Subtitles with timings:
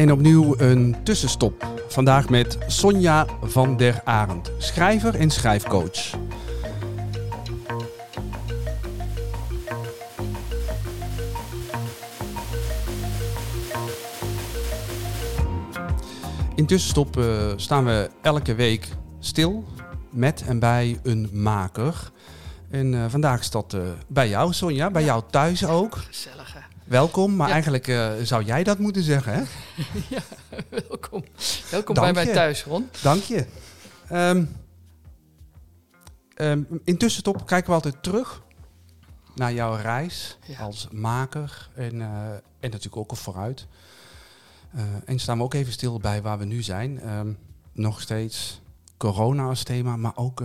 [0.00, 1.66] En opnieuw een tussenstop.
[1.88, 6.10] Vandaag met Sonja van der Arend, schrijver en schrijfcoach.
[16.54, 18.88] In tussenstop uh, staan we elke week
[19.18, 19.64] stil
[20.10, 22.10] met en bij een maker.
[22.70, 25.96] En uh, vandaag is dat uh, bij jou, Sonja, bij jou thuis ook.
[25.96, 26.39] Gezellig?
[26.90, 29.42] Welkom, maar eigenlijk uh, zou jij dat moeten zeggen, hè?
[30.16, 30.22] ja,
[30.68, 31.24] welkom.
[31.70, 32.88] Welkom Dank bij mij thuis, Ron.
[33.02, 33.46] Dank je.
[34.12, 34.56] Um,
[36.36, 38.42] um, intussen top kijken we altijd terug
[39.34, 40.58] naar jouw reis ja.
[40.58, 43.66] als maker en, uh, en natuurlijk ook vooruit.
[44.74, 47.08] Uh, en staan we ook even stil bij waar we nu zijn.
[47.08, 47.38] Um,
[47.72, 48.60] nog steeds
[48.96, 50.42] corona als thema, maar ook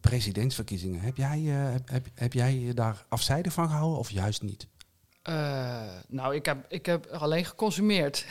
[0.00, 1.00] presidentsverkiezingen.
[1.00, 4.66] Heb jij, heb, heb, heb jij daar afzijdig van gehouden of juist niet?
[5.28, 8.26] Uh, nou, ik heb, ik heb alleen geconsumeerd.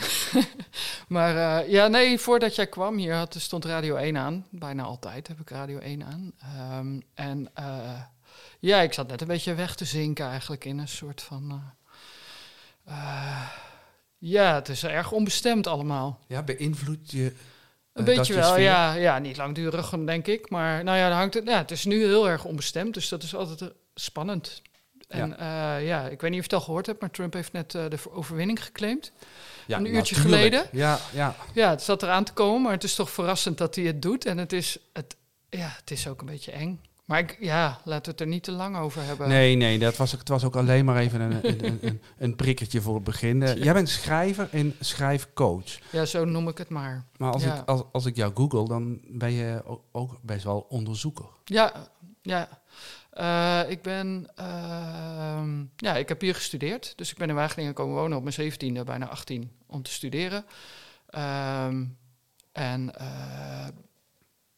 [1.08, 4.46] maar uh, ja, nee, voordat jij kwam hier had, stond Radio 1 aan.
[4.50, 6.32] Bijna altijd heb ik Radio 1 aan.
[6.80, 8.02] Um, en uh,
[8.60, 11.62] ja, ik zat net een beetje weg te zinken eigenlijk in een soort van...
[14.18, 16.20] ja, het is erg onbestemd allemaal.
[16.28, 17.34] Ja, beïnvloed je...
[17.94, 19.20] Een beetje wel, ja, ja.
[19.20, 20.50] Niet langdurig, denk ik.
[20.50, 22.94] Maar nou ja, hangt het, ja, het is nu heel erg onbestemd.
[22.94, 24.62] Dus dat is altijd spannend.
[25.12, 25.80] En ja.
[25.80, 27.74] Uh, ja, ik weet niet of je het al gehoord hebt, maar Trump heeft net
[27.74, 29.12] uh, de overwinning geclaimd.
[29.68, 30.52] Ja, een uurtje natuurlijk.
[30.52, 30.68] geleden.
[30.72, 31.36] Ja, ja.
[31.54, 34.26] ja, het zat eraan te komen, maar het is toch verrassend dat hij het doet.
[34.26, 35.16] En het is, het,
[35.50, 36.80] ja, het is ook een beetje eng.
[37.12, 39.28] Maar ik, ja, laten we het er niet te lang over hebben.
[39.30, 42.82] Nee, nee, dat was, het was ook alleen maar even een, een, een, een prikkertje
[42.82, 43.42] voor het begin.
[43.42, 45.80] Uh, jij bent schrijver en schrijfcoach.
[45.92, 47.06] Ja, zo noem ik het maar.
[47.18, 47.56] Maar als, ja.
[47.56, 51.26] ik, als, als ik jou google, dan ben je ook, ook best wel onderzoeker.
[51.46, 51.88] Ja,
[52.22, 52.62] ja.
[53.18, 55.44] Uh, ik ben, uh,
[55.76, 56.94] ja, ik heb hier gestudeerd.
[56.96, 60.46] Dus ik ben in Wageningen komen wonen op mijn 17e, bijna 18, om te studeren.
[61.16, 61.98] Um,
[62.52, 63.68] en uh,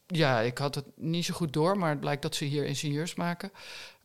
[0.08, 3.16] ja, ik had het niet zo goed door, maar het blijkt dat ze hier ingenieurs
[3.16, 3.52] maken.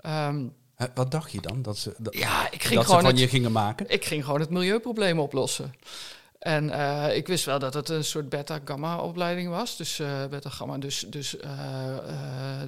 [0.06, 0.54] Um,
[0.94, 1.62] wat dacht je dan?
[1.62, 3.88] Dat ze, dat, ja, ik ging dat gewoon ze van het, je gingen maken?
[3.88, 5.74] Ik ging gewoon het milieuprobleem oplossen.
[6.38, 9.76] En uh, ik wist wel dat het een soort beta-gamma-opleiding was.
[9.76, 11.50] Dus uh, beta-gamma, dus, dus uh,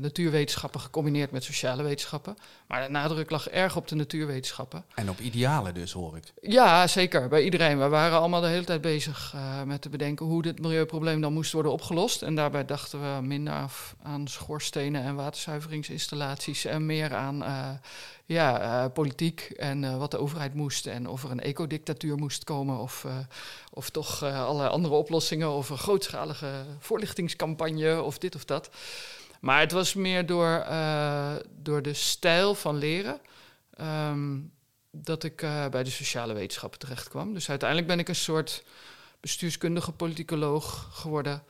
[0.00, 2.36] natuurwetenschappen gecombineerd met sociale wetenschappen.
[2.66, 4.84] Maar de nadruk lag erg op de natuurwetenschappen.
[4.94, 6.25] En op idealen dus, hoor ik.
[6.41, 7.28] Ja, zeker.
[7.28, 7.78] Bij iedereen.
[7.78, 11.52] We waren allemaal de hele tijd bezig met te bedenken hoe dit milieuprobleem dan moest
[11.52, 12.22] worden opgelost.
[12.22, 17.44] En daarbij dachten we minder af aan schoorstenen en waterzuiveringsinstallaties en meer aan
[18.33, 22.45] ja, uh, politiek en uh, wat de overheid moest en of er een ecodictatuur moest
[22.45, 23.19] komen of, uh,
[23.71, 28.71] of toch allerlei andere oplossingen of een grootschalige voorlichtingscampagne of dit of dat.
[29.41, 30.67] Maar het was meer door,
[31.63, 33.21] door de stijl van leren
[33.81, 34.53] um,
[34.91, 35.37] dat ik
[35.71, 37.35] bij de sociale wetenschappen terecht kwam.
[37.35, 38.65] Dus uiteindelijk ben ik een soort
[39.21, 41.43] bestuurskundige politicoloog geworden.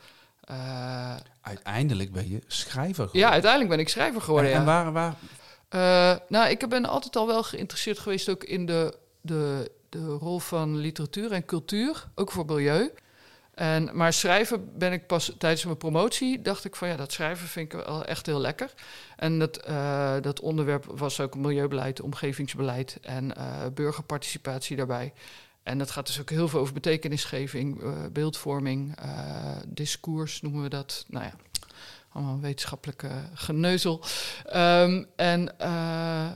[1.40, 3.20] uiteindelijk ben je schrijver geworden.
[3.20, 4.50] Ja, uiteindelijk ben ik schrijver geworden.
[4.50, 4.66] En, en ja.
[4.66, 5.14] waar, waar,
[5.74, 10.38] uh, nou, ik ben altijd al wel geïnteresseerd geweest ook in de, de, de rol
[10.38, 12.90] van literatuur en cultuur, ook voor milieu.
[13.54, 17.48] En, maar schrijven ben ik pas tijdens mijn promotie, dacht ik van ja, dat schrijven
[17.48, 18.74] vind ik wel echt heel lekker.
[19.16, 25.12] En dat, uh, dat onderwerp was ook milieubeleid, omgevingsbeleid en uh, burgerparticipatie daarbij.
[25.62, 27.82] En dat gaat dus ook heel veel over betekenisgeving,
[28.12, 28.98] beeldvorming,
[29.68, 31.04] discours noemen we dat.
[31.08, 31.32] Nou ja,
[32.12, 34.04] allemaal wetenschappelijke geneuzel.
[34.46, 36.30] Um, en, uh,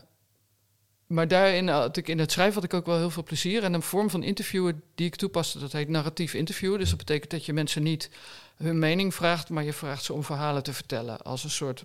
[1.06, 3.64] maar daarin had ik in het schrijven had ik ook wel heel veel plezier.
[3.64, 6.78] En een vorm van interviewen die ik toepaste, dat heet narratief interviewen.
[6.78, 8.10] Dus dat betekent dat je mensen niet
[8.56, 11.22] hun mening vraagt, maar je vraagt ze om verhalen te vertellen.
[11.22, 11.84] Als een soort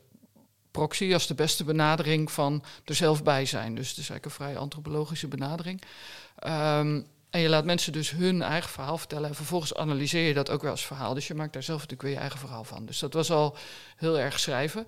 [0.71, 3.75] proxy, als de beste benadering van er zelf bij zijn.
[3.75, 5.81] Dus het is eigenlijk een vrij antropologische benadering.
[6.47, 9.29] Um, en je laat mensen dus hun eigen verhaal vertellen.
[9.29, 11.13] En vervolgens analyseer je dat ook wel als verhaal.
[11.13, 12.85] Dus je maakt daar zelf natuurlijk weer je eigen verhaal van.
[12.85, 13.57] Dus dat was al
[13.95, 14.87] heel erg schrijven.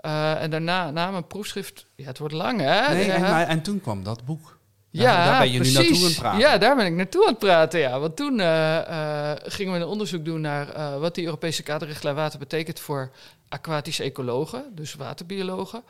[0.00, 1.86] Uh, en daarna, na mijn proefschrift...
[1.96, 2.94] Ja, het wordt lang, hè?
[2.94, 4.58] Nee, en, maar, en toen kwam dat boek.
[4.92, 5.78] Daar, ja, daar ben je precies.
[5.78, 6.40] nu naartoe aan het praten.
[6.40, 7.98] Ja, daar ben ik naartoe aan het praten, ja.
[8.00, 8.46] Want toen uh,
[8.88, 13.10] uh, gingen we een onderzoek doen naar uh, wat die Europese kaderrichtlijn water betekent voor
[13.48, 15.82] aquatische ecologen, dus waterbiologen.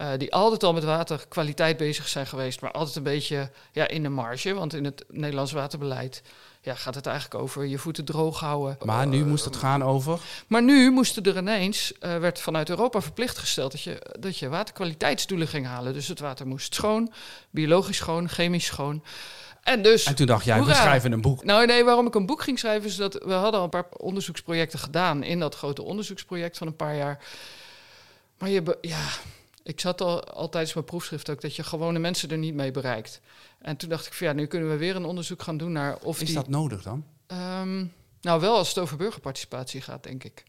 [0.00, 4.02] Uh, die altijd al met waterkwaliteit bezig zijn geweest, maar altijd een beetje ja, in
[4.02, 4.54] de marge.
[4.54, 6.22] Want in het Nederlands waterbeleid
[6.60, 8.76] ja, gaat het eigenlijk over je voeten droog houden.
[8.84, 10.20] Maar nu moest het gaan over?
[10.46, 14.48] Maar nu moesten er ineens, uh, werd vanuit Europa verplicht gesteld dat je, dat je
[14.48, 15.92] waterkwaliteitsdoelen ging halen.
[15.92, 17.12] Dus het water moest schoon,
[17.50, 19.02] biologisch schoon, chemisch schoon.
[19.62, 21.44] En, dus, en toen dacht jij, we schrijven een boek.
[21.44, 23.86] Nou nee, waarom ik een boek ging schrijven is dat we hadden al een paar
[23.96, 27.24] onderzoeksprojecten gedaan in dat grote onderzoeksproject van een paar jaar.
[28.38, 29.08] Maar je, ja,
[29.62, 32.70] ik zat al, al tijdens mijn proefschrift ook dat je gewone mensen er niet mee
[32.70, 33.20] bereikt.
[33.58, 35.98] En toen dacht ik van ja, nu kunnen we weer een onderzoek gaan doen naar
[36.02, 36.34] of is die...
[36.34, 37.04] dat nodig dan?
[37.26, 37.84] Ehm,
[38.20, 40.44] nou, wel als het over burgerparticipatie gaat, denk ik.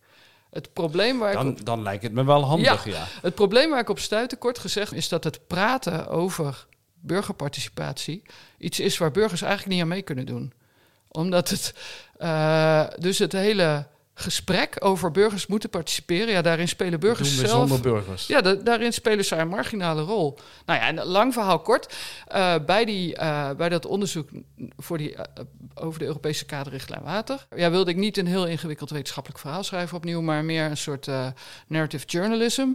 [0.49, 3.07] Het probleem waar dan, ik op, dan lijkt het me wel handig, ja.
[3.21, 8.21] Het probleem waar ik op stuitte, kort gezegd, is dat het praten over burgerparticipatie
[8.57, 10.53] iets is waar burgers eigenlijk niet aan mee kunnen doen.
[11.07, 11.73] Omdat het
[12.19, 16.33] uh, dus het hele gesprek over burgers moeten participeren.
[16.33, 17.49] Ja, daarin spelen burgers zelf...
[17.49, 18.27] zonder burgers.
[18.27, 20.37] Ja, daarin spelen zij een marginale rol.
[20.65, 21.93] Nou ja, een lang verhaal kort.
[22.35, 24.29] Uh, bij, die, uh, bij dat onderzoek
[24.77, 25.21] voor die, uh,
[25.73, 27.47] over de Europese kaderrichtlijn water...
[27.55, 30.21] Ja, wilde ik niet een heel ingewikkeld wetenschappelijk verhaal schrijven opnieuw...
[30.21, 31.07] maar meer een soort
[31.67, 32.67] narrative journalism...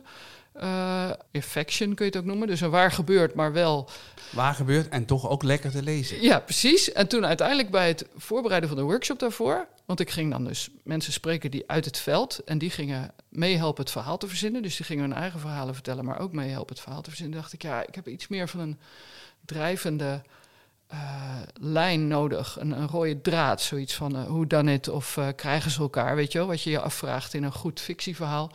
[0.62, 2.48] Uh, infection kun je het ook noemen.
[2.48, 3.88] Dus een waar gebeurt, maar wel.
[4.30, 6.22] Waar gebeurt en toch ook lekker te lezen.
[6.22, 6.92] Ja, precies.
[6.92, 9.66] En toen uiteindelijk bij het voorbereiden van de workshop daarvoor.
[9.84, 12.38] Want ik ging dan dus mensen spreken die uit het veld.
[12.44, 14.62] En die gingen meehelpen het verhaal te verzinnen.
[14.62, 17.38] Dus die gingen hun eigen verhalen vertellen, maar ook meehelpen het verhaal te verzinnen.
[17.38, 18.78] dacht ik, ja, ik heb iets meer van een
[19.44, 20.22] drijvende.
[20.92, 25.28] Uh, lijn nodig, een, een, rode draad, zoiets van uh, hoe dan het of uh,
[25.36, 28.50] krijgen ze elkaar, weet je wel, wat je je afvraagt in een goed fictieverhaal.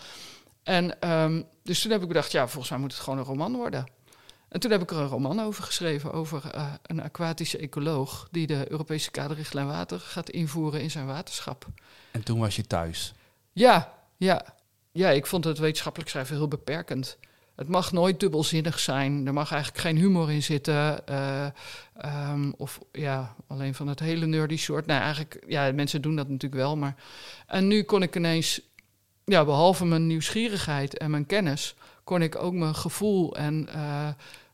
[0.63, 3.55] En um, dus toen heb ik bedacht, ja, volgens mij moet het gewoon een roman
[3.55, 3.85] worden.
[4.49, 8.47] En toen heb ik er een roman over geschreven, over uh, een aquatische ecoloog die
[8.47, 11.65] de Europese kaderrichtlijn water gaat invoeren in zijn waterschap.
[12.11, 13.13] En toen was je thuis?
[13.51, 14.55] Ja, ja.
[14.91, 17.17] Ja, ik vond het wetenschappelijk schrijven heel beperkend.
[17.55, 19.27] Het mag nooit dubbelzinnig zijn.
[19.27, 21.01] Er mag eigenlijk geen humor in zitten.
[21.09, 21.45] Uh,
[22.31, 24.85] um, of ja, alleen van het hele nerdy soort.
[24.85, 26.77] Nou, eigenlijk, ja, mensen doen dat natuurlijk wel.
[26.77, 26.95] Maar...
[27.47, 28.61] En nu kon ik ineens
[29.25, 34.07] ja, behalve mijn nieuwsgierigheid en mijn kennis, kon ik ook mijn gevoel en uh,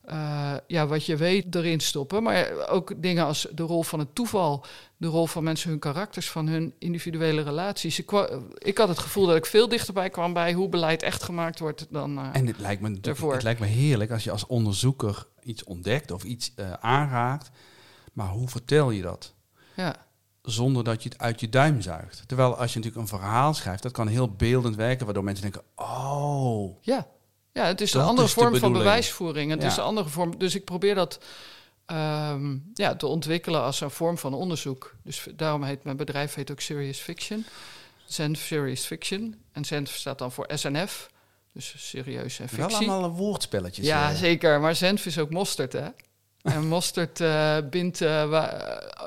[0.09, 2.23] uh, ja, wat je weet erin stoppen.
[2.23, 4.65] Maar ook dingen als de rol van het toeval,
[4.97, 7.99] de rol van mensen, hun karakters, van hun individuele relaties.
[7.99, 8.11] Ik,
[8.57, 11.87] ik had het gevoel dat ik veel dichterbij kwam bij hoe beleid echt gemaakt wordt
[11.89, 12.19] dan.
[12.19, 16.11] Uh, en het lijkt, me, het lijkt me heerlijk als je als onderzoeker iets ontdekt
[16.11, 17.49] of iets aanraakt.
[18.13, 19.33] Maar hoe vertel je dat?
[19.75, 20.07] Ja
[20.49, 22.23] zonder dat je het uit je duim zuigt.
[22.27, 25.61] Terwijl als je natuurlijk een verhaal schrijft, dat kan heel beeldend werken, waardoor mensen denken,
[25.75, 26.75] oh.
[26.81, 27.07] Ja,
[27.51, 29.51] ja het is een andere vorm van bewijsvoering.
[29.51, 30.37] Het is een andere vorm.
[30.37, 31.19] Dus ik probeer dat
[31.85, 34.95] um, ja, te ontwikkelen als een vorm van onderzoek.
[35.03, 37.45] Dus daarom heet mijn bedrijf heet ook Serious Fiction.
[38.05, 39.35] Zenf Serious Fiction.
[39.51, 41.09] En Zenf staat dan voor SNF.
[41.53, 42.67] Dus serieus en fictie.
[42.67, 43.85] Wel allemaal een woordspelletjes.
[43.85, 44.59] Ja, zeker.
[44.59, 45.87] Maar Zenf is ook mosterd, hè?
[46.41, 48.63] En mosterd uh, bindt uh,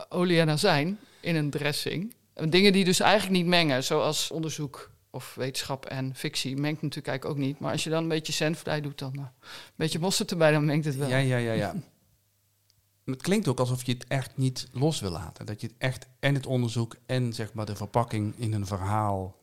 [0.08, 2.14] olie en azijn in een dressing.
[2.34, 7.38] Dingen die dus eigenlijk niet mengen, zoals onderzoek of wetenschap en fictie mengt natuurlijk eigenlijk
[7.38, 7.58] ook niet.
[7.58, 10.64] Maar als je dan een beetje zenfvrij doet, dan uh, een beetje mosterd erbij, dan
[10.64, 11.08] mengt het wel.
[11.08, 11.74] Ja, ja, ja, ja.
[13.04, 15.46] het klinkt ook alsof je het echt niet los wil laten.
[15.46, 19.36] Dat je het echt en het onderzoek en zeg maar de verpakking in een verhaal.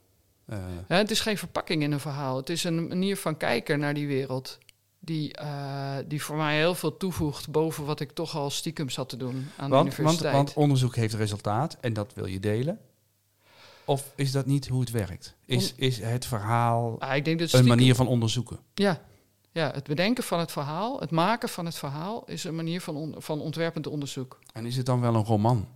[0.49, 0.57] Uh...
[0.87, 2.37] Ja, het is geen verpakking in een verhaal.
[2.37, 4.57] Het is een manier van kijken naar die wereld
[4.99, 9.09] die, uh, die voor mij heel veel toevoegt boven wat ik toch al stiekem zat
[9.09, 10.33] te doen aan want, de universiteit.
[10.33, 12.79] Want, want onderzoek heeft resultaat en dat wil je delen.
[13.85, 15.35] Of is dat niet hoe het werkt?
[15.45, 18.59] Is, is het verhaal ah, ik denk dat een manier van onderzoeken?
[18.73, 19.01] Ja.
[19.51, 22.23] ja, het bedenken van het verhaal, het maken van het verhaal...
[22.25, 24.39] is een manier van, on, van ontwerpend onderzoek.
[24.53, 25.67] En is het dan wel een roman?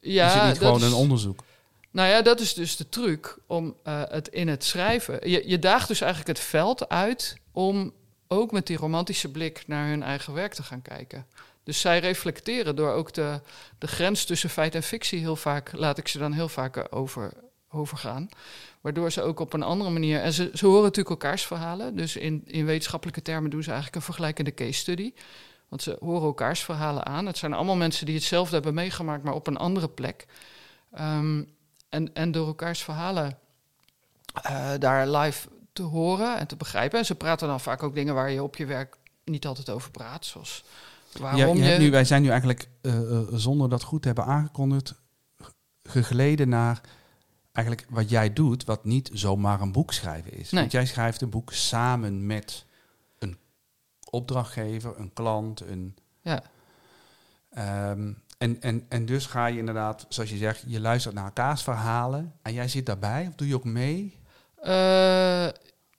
[0.00, 1.44] Ja, is het niet gewoon een onderzoek?
[1.90, 5.30] Nou ja, dat is dus de truc om uh, het in het schrijven...
[5.30, 7.92] Je, je daagt dus eigenlijk het veld uit om
[8.28, 11.26] ook met die romantische blik naar hun eigen werk te gaan kijken.
[11.62, 13.40] Dus zij reflecteren door ook de,
[13.78, 17.32] de grens tussen feit en fictie heel vaak, laat ik ze dan heel vaak over,
[17.70, 18.28] overgaan.
[18.80, 20.20] Waardoor ze ook op een andere manier.
[20.20, 21.96] En ze, ze horen natuurlijk elkaars verhalen.
[21.96, 25.12] Dus in, in wetenschappelijke termen doen ze eigenlijk een vergelijkende case study.
[25.68, 27.26] Want ze horen elkaars verhalen aan.
[27.26, 30.26] Het zijn allemaal mensen die hetzelfde hebben meegemaakt, maar op een andere plek.
[31.00, 31.56] Um,
[31.88, 33.38] en, en door elkaars verhalen
[34.46, 36.98] uh, daar live te horen en te begrijpen.
[36.98, 39.90] En ze praten dan vaak ook dingen waar je op je werk niet altijd over
[39.90, 40.24] praat.
[40.24, 40.64] Zoals
[41.18, 41.78] waarom ja, je...
[41.78, 44.94] Nu, wij zijn nu eigenlijk, uh, zonder dat goed te hebben aangekondigd,
[45.82, 46.80] gegleden naar
[47.52, 50.50] eigenlijk wat jij doet, wat niet zomaar een boek schrijven is.
[50.50, 50.60] Nee.
[50.60, 52.64] Want jij schrijft een boek samen met
[53.18, 53.38] een
[54.10, 55.96] opdrachtgever, een klant, een...
[56.20, 56.42] Ja.
[57.90, 61.62] Um, en, en, en dus ga je inderdaad, zoals je zegt, je luistert naar elkaars
[61.62, 64.17] verhalen en jij zit daarbij, of doe je ook mee?
[64.62, 65.48] Uh,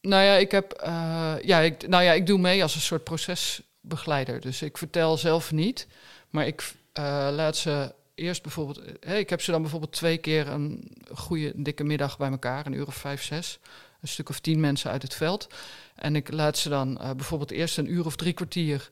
[0.02, 0.84] nou ja, ik heb.
[0.86, 4.40] Uh, ja, ik, nou ja, ik doe mee als een soort procesbegeleider.
[4.40, 5.88] Dus ik vertel zelf niet,
[6.30, 8.82] maar ik uh, laat ze eerst bijvoorbeeld.
[9.06, 12.88] Ik heb ze dan bijvoorbeeld twee keer een goede, dikke middag bij elkaar, een uur
[12.88, 13.60] of vijf, zes.
[14.02, 15.48] Een stuk of tien mensen uit het veld.
[15.96, 18.90] En ik laat ze dan bijvoorbeeld eerst een uur of drie kwartier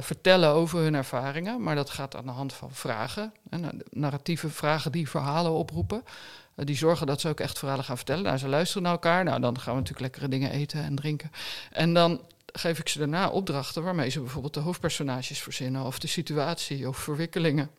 [0.00, 1.62] vertellen over hun ervaringen.
[1.62, 3.32] Maar dat gaat aan de hand van vragen.
[3.50, 6.04] En narratieve vragen die verhalen oproepen.
[6.54, 8.24] Eh, die zorgen dat ze ook echt verhalen gaan vertellen.
[8.24, 9.24] Nou, ze luisteren naar elkaar.
[9.24, 11.30] Nou, dan gaan we natuurlijk lekkere dingen eten en drinken.
[11.70, 12.20] En dan
[12.52, 16.96] geef ik ze daarna opdrachten waarmee ze bijvoorbeeld de hoofdpersonages verzinnen, of de situatie, of
[16.96, 17.70] verwikkelingen.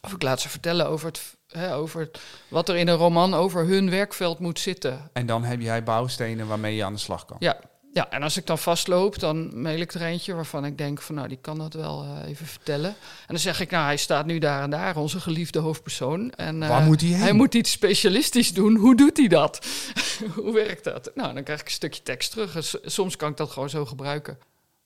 [0.00, 3.34] Of ik laat ze vertellen over, het, hè, over het, wat er in een roman
[3.34, 5.10] over hun werkveld moet zitten.
[5.12, 7.36] En dan heb jij bouwstenen waarmee je aan de slag kan.
[7.40, 7.60] Ja,
[7.94, 11.14] ja, en als ik dan vastloop, dan mail ik er eentje waarvan ik denk van
[11.14, 12.90] nou, die kan dat wel uh, even vertellen.
[12.90, 16.32] En dan zeg ik, nou, hij staat nu daar en daar, onze geliefde hoofdpersoon.
[16.32, 17.18] En, uh, Waar moet hij heen?
[17.18, 18.76] Hij moet iets specialistisch doen.
[18.76, 19.66] Hoe doet hij dat?
[20.34, 21.10] Hoe werkt dat?
[21.14, 22.56] Nou, dan krijg ik een stukje tekst terug.
[22.56, 24.38] En soms kan ik dat gewoon zo gebruiken.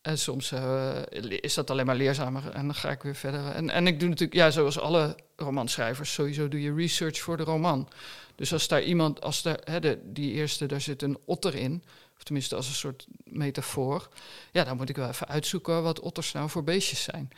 [0.02, 0.96] En soms uh,
[1.40, 3.50] is dat alleen maar leerzamer en dan ga ik weer verder.
[3.50, 7.42] En, en ik doe natuurlijk, ja, zoals alle romanschrijvers, sowieso doe je research voor de
[7.42, 7.88] roman.
[8.34, 11.82] Dus als daar iemand, als daar, hè, de, die eerste, daar zit een otter in,
[12.18, 14.08] of tenminste als een soort metafoor,
[14.52, 17.30] ja, dan moet ik wel even uitzoeken wat otters nou voor beestjes zijn.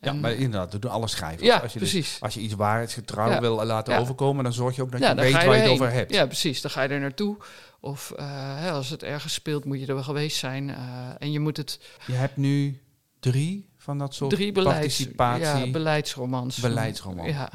[0.00, 1.46] Ja, maar inderdaad, dat doen alle schrijvers.
[1.46, 2.20] Ja, als je dus- precies.
[2.20, 3.40] als je iets waarheidsgetrouw ja.
[3.40, 4.00] wil laten Ja.
[4.00, 6.12] overkomen, dan zorg je ook dat je weet je waar je het over hebt.
[6.12, 6.60] Ja, precies.
[6.60, 7.36] Dan ga je er naartoe.
[7.80, 10.70] Of eh, als het ergens speelt, moet je er wel geweest zijn.
[10.70, 10.76] eh,
[11.18, 12.82] en je moet het Je hebt nu
[13.20, 16.56] drie van dat soort drie beleids, participatie, ja, beleidsromans.
[16.58, 17.28] beleidsromans.
[17.28, 17.50] Ja.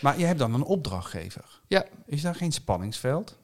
[0.00, 1.60] Maar je hebt dan een opdrachtgever.
[1.66, 1.84] Ja.
[2.06, 3.38] Is daar geen spanningsveld?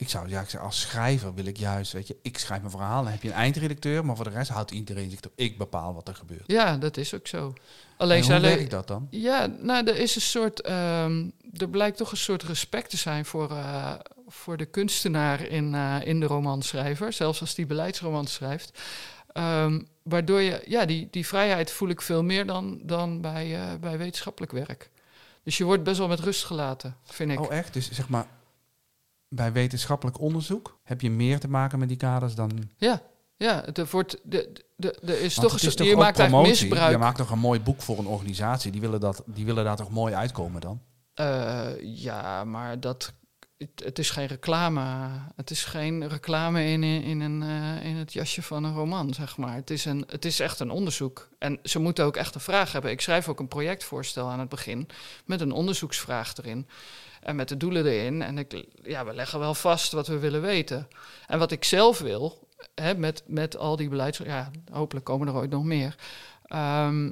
[0.00, 2.72] Ik zou ja, ik zeg, als schrijver wil ik juist, weet je, ik schrijf mijn
[2.72, 5.32] verhaal, dan heb je een eindredacteur, maar voor de rest houdt iedereen zich op.
[5.34, 6.42] Ik bepaal wat er gebeurt.
[6.46, 7.46] ja, dat is ook zo.
[7.46, 7.54] En
[7.96, 9.06] Alleen hoe er- werkt dat dan?
[9.10, 10.60] Ja, nou, er is een soort.
[10.60, 11.24] ehm,
[11.56, 13.92] er blijkt toch een soort respect te zijn voor, eh,
[14.28, 18.78] voor de kunstenaar in, eh, in de romanschrijver, zelfs als die beleidsroman schrijft.
[19.32, 23.74] Ehm, waardoor je, ja, die, die vrijheid voel ik veel meer dan, dan bij, eh,
[23.80, 24.90] bij wetenschappelijk werk.
[25.42, 27.40] Dus je wordt best wel met rust gelaten, vind ik.
[27.40, 27.72] Oh echt?
[27.72, 28.26] Dus zeg maar,
[29.28, 32.50] bij wetenschappelijk onderzoek heb je meer te maken met die kaders dan...
[32.76, 33.02] Ja,
[33.38, 36.90] ja, het wordt, de, de, de, is Want toch, is toch je maakt eigenlijk misbruik.
[36.90, 38.72] Je maakt toch een mooi boek voor een organisatie.
[38.72, 40.80] Die willen, dat, die willen daar toch mooi uitkomen dan?
[41.14, 43.12] Eh, ja, maar dat,
[43.58, 45.08] het, het is geen reclame.
[45.36, 49.36] Het is geen reclame in, in, een, eh, in het jasje van een roman, zeg
[49.36, 49.54] maar.
[49.54, 51.28] Het is, een, het is echt een onderzoek.
[51.38, 52.90] En ze moeten ook echt een vraag hebben.
[52.90, 54.88] Ik schrijf ook een projectvoorstel aan het begin
[55.24, 56.68] met een onderzoeksvraag erin.
[57.22, 58.22] En met de doelen erin.
[58.22, 60.88] En ik, ja, we leggen wel vast wat we willen weten.
[61.26, 64.18] En wat ik zelf wil, hè, met, met al die beleids...
[64.18, 65.94] Ja, hopelijk komen er ooit nog meer.
[66.44, 67.10] Ehm,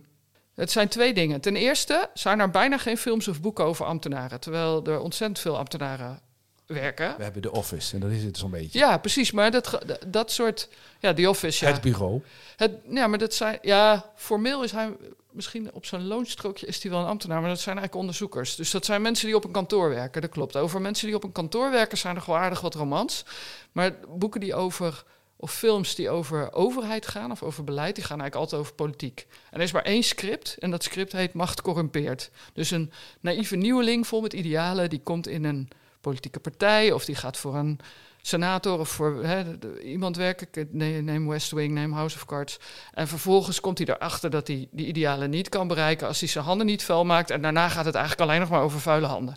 [0.55, 1.41] het zijn twee dingen.
[1.41, 4.41] Ten eerste zijn er bijna geen films of boeken over ambtenaren.
[4.41, 6.21] Terwijl er ontzettend veel ambtenaren
[6.67, 7.15] werken.
[7.17, 8.79] We hebben de office en dat is het zo'n beetje.
[8.79, 9.31] Ja, precies.
[9.31, 10.69] Maar dat, dat soort...
[10.99, 11.73] Ja, die office, ja.
[11.73, 12.23] Het bureau.
[12.57, 13.59] Het, ja, maar dat zijn...
[13.63, 14.93] Ja, formeel is hij...
[15.31, 18.55] Misschien op zijn loonstrookje is hij wel een ambtenaar, maar dat zijn eigenlijk onderzoekers.
[18.57, 20.57] Dus dat zijn mensen die op een kantoor werken, dat klopt.
[20.57, 23.25] Over mensen die op een kantoor werken zijn er gewoon aardig wat romans.
[23.73, 25.05] Maar boeken die over,
[25.37, 29.27] of films die over overheid gaan, of over beleid, die gaan eigenlijk altijd over politiek.
[29.51, 32.31] En er is maar één script, en dat script heet Macht corrumpeert.
[32.53, 35.69] Dus een naïeve nieuweling vol met idealen, die komt in een
[36.09, 37.79] politieke partij, of die gaat voor een
[38.23, 39.25] senator of voor
[39.83, 40.69] iemand werken.
[41.05, 42.59] Neem West Wing, neem House of Cards.
[42.93, 46.45] En vervolgens komt hij erachter dat hij die idealen niet kan bereiken als hij zijn
[46.45, 47.31] handen niet vuil maakt.
[47.31, 49.37] En daarna gaat het eigenlijk alleen nog maar over vuile handen.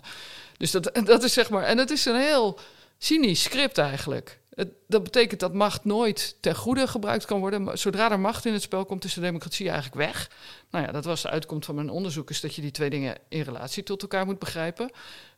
[0.56, 1.62] Dus dat, dat is zeg maar.
[1.62, 2.58] En het is een heel
[2.98, 4.38] cynisch script eigenlijk.
[4.54, 7.62] Het, dat betekent dat macht nooit ten goede gebruikt kan worden.
[7.62, 10.30] Maar zodra er macht in het spel komt, is de democratie eigenlijk weg.
[10.70, 13.16] Nou ja, dat was de uitkomst van mijn onderzoek, is dat je die twee dingen
[13.28, 14.90] in relatie tot elkaar moet begrijpen.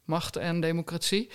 [0.04, 1.30] Macht en democratie.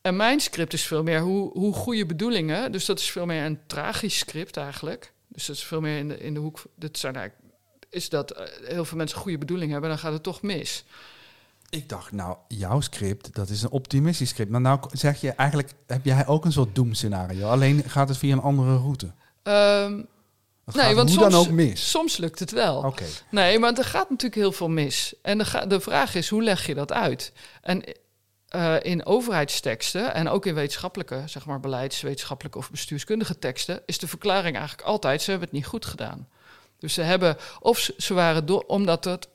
[0.00, 2.72] En mijn script is veel meer hoe, hoe goede bedoelingen.
[2.72, 5.12] Dus dat is veel meer een tragisch script eigenlijk.
[5.28, 6.62] Dus dat is veel meer in de, in de hoek.
[6.74, 7.54] Dat zijn eigenlijk,
[7.90, 10.84] is dat eh, heel veel mensen goede bedoelingen hebben, dan gaat het toch mis.
[11.70, 14.50] Ik dacht, nou, jouw script, dat is een optimistisch script.
[14.50, 17.48] Maar nou zeg je eigenlijk, heb jij ook een soort doemscenario.
[17.48, 19.12] Alleen gaat het via een andere route.
[19.42, 20.02] Ehm,
[20.74, 21.90] Nee, want hoe soms- dan ook mis.
[21.90, 22.76] soms lukt het wel.
[22.82, 23.04] Oké.
[23.30, 25.14] Nee, maar er gaat natuurlijk heel veel mis.
[25.22, 27.32] En de, ga- de vraag is, hoe leg je dat uit?
[27.62, 27.82] En
[28.48, 34.08] eh, in overheidsteksten en ook in wetenschappelijke, zeg maar beleidswetenschappelijke of bestuurskundige teksten, is de
[34.08, 36.28] verklaring eigenlijk altijd, ze hebben het niet goed gedaan.
[36.78, 39.28] Dus ze hebben, of ze, ze waren door, omdat het,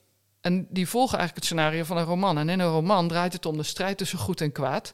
[0.44, 2.38] en die volgen eigenlijk het scenario van een roman.
[2.38, 4.94] En in een roman draait het om de strijd tussen goed en kwaad.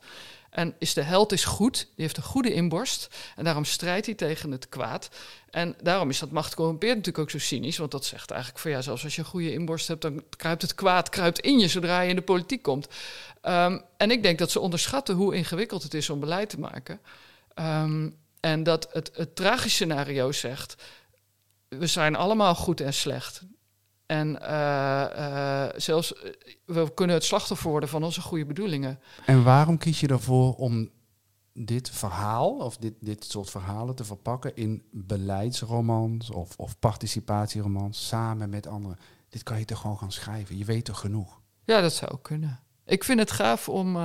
[0.50, 3.10] En is de held is goed, die heeft een goede inborst.
[3.36, 5.10] En daarom strijdt hij tegen het kwaad.
[5.50, 7.78] En daarom is dat macht corrumpeert natuurlijk ook zo cynisch.
[7.78, 10.62] Want dat zegt eigenlijk van ja, zelfs als je een goede inborst hebt, dan kruipt
[10.62, 12.88] het kwaad kruipt in je zodra je in de politiek komt.
[13.42, 17.00] Ehm, en ik denk dat ze onderschatten hoe ingewikkeld het is om beleid te maken.
[17.54, 20.76] Ehm, en dat het, het tragische scenario zegt:
[21.68, 23.42] we zijn allemaal goed en slecht.
[24.10, 26.32] En eh, eh, zelfs eh,
[26.66, 29.00] we kunnen het slachtoffer worden van onze goede bedoelingen.
[29.26, 30.90] En waarom kies je ervoor om
[31.54, 38.50] dit verhaal, of dit, dit soort verhalen te verpakken in beleidsromans of, of participatieromans samen
[38.50, 39.00] met anderen?
[39.30, 40.58] Dit kan je toch gewoon gaan schrijven?
[40.58, 41.40] Je weet toch genoeg?
[41.66, 42.60] Ja, dat zou kunnen.
[42.86, 43.98] Ik vind het gaaf om,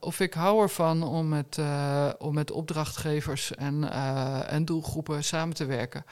[0.00, 1.58] of ik hou ervan om met,
[2.18, 3.90] om met opdrachtgevers en,
[4.48, 6.04] en doelgroepen samen te werken.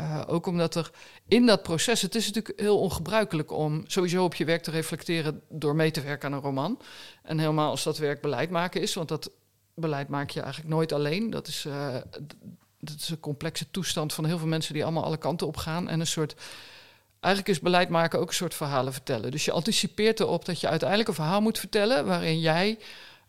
[0.00, 0.90] Uh, ook omdat er
[1.28, 5.42] in dat proces, het is natuurlijk heel ongebruikelijk om sowieso op je werk te reflecteren
[5.48, 6.80] door mee te werken aan een roman.
[7.22, 9.30] En helemaal als dat werk beleid maken is, want dat
[9.74, 11.30] beleid maak je eigenlijk nooit alleen.
[11.30, 11.94] Dat is, uh,
[12.78, 15.88] dat is een complexe toestand van heel veel mensen die allemaal alle kanten op gaan.
[15.88, 16.34] En een soort.
[17.20, 19.30] Eigenlijk is beleid maken ook een soort verhalen vertellen.
[19.30, 22.78] Dus je anticipeert erop dat je uiteindelijk een verhaal moet vertellen waarin jij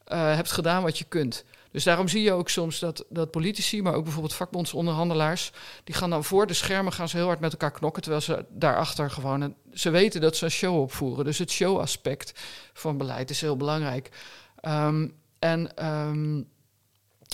[0.08, 1.44] uh, hebt gedaan wat je kunt.
[1.76, 5.52] Dus daarom zie je ook soms dat, dat politici, maar ook bijvoorbeeld vakbondsonderhandelaars,
[5.84, 8.46] die gaan dan voor de schermen gaan ze heel hard met elkaar knokken, terwijl ze
[8.50, 11.26] daarachter gewoon, ze weten dat ze een show opvoeren.
[11.26, 12.34] Dus het showaspect
[12.74, 14.10] van beleid is heel belangrijk.
[14.62, 16.48] Um, en um,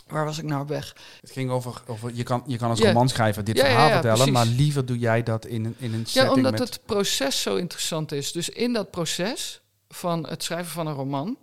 [0.08, 0.96] waar was ik nou op weg?
[1.22, 2.88] Het ging over, over je, kan, je kan als ja.
[2.88, 6.50] romanschrijver dit verhaal vertellen, maar liever doe jij dat in een, in een setting Ja,
[6.50, 8.32] omdat het proces zo interessant is.
[8.32, 11.38] Dus in dat proces van het schrijven van een roman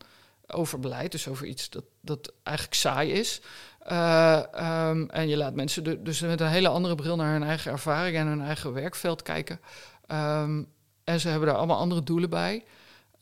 [0.52, 3.40] over beleid, dus over iets dat, dat eigenlijk saai is.
[3.90, 4.42] Uh,
[4.88, 8.16] um, en je laat mensen dus met een hele andere bril naar hun eigen ervaring
[8.16, 9.60] en hun eigen werkveld kijken.
[10.12, 10.68] Um,
[11.04, 12.64] en ze hebben daar allemaal andere doelen bij.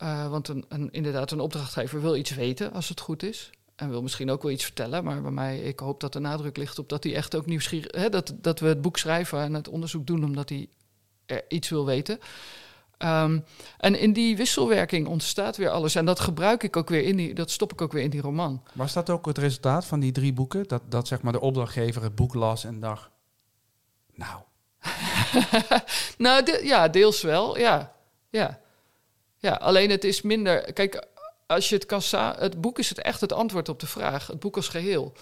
[0.03, 3.49] Uh, want een, een, inderdaad, een opdrachtgever wil iets weten als het goed is.
[3.75, 5.03] En wil misschien ook wel iets vertellen.
[5.03, 8.01] Maar bij mij, ik hoop dat de nadruk ligt op dat hij echt ook nieuwsgierig...
[8.01, 10.69] Hè, dat, dat we het boek schrijven en het onderzoek doen omdat hij
[11.47, 12.19] iets wil weten.
[12.97, 13.43] Um,
[13.77, 15.95] en in die wisselwerking ontstaat weer alles.
[15.95, 18.21] En dat gebruik ik ook weer in die, dat stop ik ook weer in die
[18.21, 18.63] roman.
[18.73, 20.67] Was dat ook het resultaat van die drie boeken?
[20.67, 23.09] Dat, dat zeg maar de opdrachtgever het boek las en dacht,
[24.13, 24.41] nou.
[26.17, 27.95] nou, de, ja, deels wel, ja.
[28.29, 28.59] ja.
[29.37, 30.73] Ja, alleen het is minder.
[30.73, 31.07] Kijk,
[31.47, 32.01] als je het kan
[32.37, 34.27] het boek is het echt het antwoord op de vraag.
[34.27, 35.13] Het boek als geheel.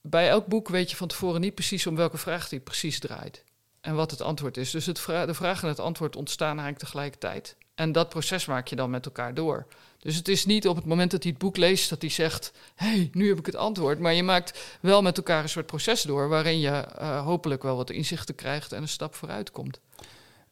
[0.00, 3.44] Bij elk boek weet je van tevoren niet precies om welke vraag die precies draait.
[3.82, 4.70] En wat het antwoord is.
[4.70, 7.56] Dus het de vraag en het antwoord ontstaan eigenlijk tegelijkertijd.
[7.74, 9.66] En dat proces maak je dan met elkaar door.
[9.98, 12.52] Dus het is niet op het moment dat hij het boek leest dat hij zegt:
[12.74, 13.98] hey, nu heb ik het antwoord.
[13.98, 16.28] Maar je maakt wel met elkaar een soort proces door.
[16.28, 19.80] waarin je uh, hopelijk wel wat inzichten krijgt en een stap vooruit komt.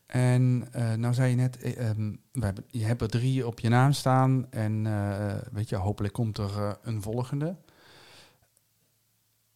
[0.06, 1.90] En uh, nou zei je net, uh,
[2.32, 4.82] we hebben, je hebt drie op je naam staan en
[5.52, 7.56] weet je, hopelijk komt er een volgende.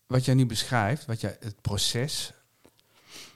[0.07, 2.34] Wat jij nu beschrijft, wat jij, het proces,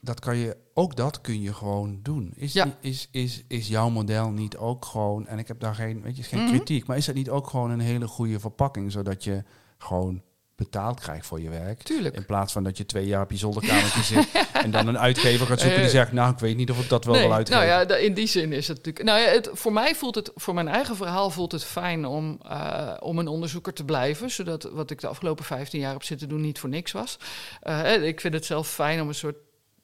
[0.01, 2.33] dat kan je, ook dat kun je gewoon doen.
[2.37, 2.77] Is, ja.
[2.81, 6.23] is, is, is jouw model niet ook gewoon, en ik heb daar geen, weet je,
[6.23, 6.55] geen mm -hmm.
[6.55, 9.45] kritiek, maar is dat niet ook gewoon een hele goede verpakking, zodat je
[9.79, 10.23] gewoon
[10.59, 11.83] betaald krijgt voor je werk.
[11.83, 12.17] Tuurlijk.
[12.17, 14.29] In plaats van dat je twee jaar op je zolderkamertje zit
[14.65, 17.05] en dan een uitgever gaat zoeken die zegt, nou, ik weet niet of ik dat
[17.05, 17.67] wel nee, wil uitgeven.
[17.67, 19.05] Nou ja, in die zin is het natuurlijk.
[19.05, 22.41] Nou ja, het, voor mij voelt het, voor mijn eigen verhaal voelt het fijn om,
[22.47, 26.29] uh, om een onderzoeker te blijven, zodat wat ik de afgelopen 15 jaar heb zitten
[26.29, 27.19] doen niet voor niks was.
[27.63, 29.37] Uh, ik vind het zelf fijn om een soort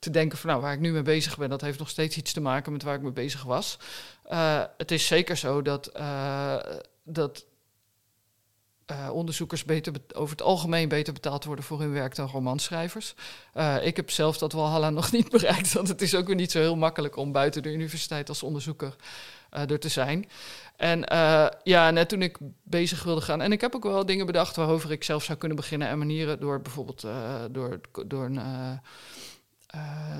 [0.05, 2.33] te denken van nou, waar ik nu mee bezig ben, dat heeft nog steeds iets
[2.33, 3.77] te maken met waar ik mee bezig was.
[4.31, 5.91] Uh, het is zeker zo dat,
[7.03, 7.45] dat
[8.91, 13.15] uh, onderzoekers beter over het algemeen beter betaald worden voor hun werk dan romanschrijvers.
[13.81, 16.59] Ik heb zelf dat Walhalla nog niet bereikt, want het is ook weer niet zo
[16.59, 18.95] heel makkelijk om buiten de universiteit als onderzoeker
[19.49, 20.29] er te zijn.
[20.75, 20.99] En
[21.63, 24.91] ja, net toen ik bezig wilde gaan, en ik heb ook wel dingen bedacht waarover
[24.91, 27.07] ik zelf zou kunnen beginnen en manieren door bijvoorbeeld
[27.51, 28.39] door, door een